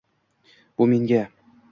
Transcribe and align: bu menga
bu 0.77 0.87
menga 0.93 1.21